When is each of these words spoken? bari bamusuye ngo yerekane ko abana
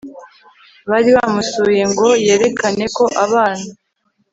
bari 0.89 1.09
bamusuye 1.17 1.83
ngo 1.91 2.07
yerekane 2.25 2.85
ko 2.95 3.05
abana 3.23 3.65